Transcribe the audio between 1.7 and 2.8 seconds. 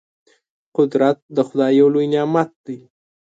یو لوی نعمت دی.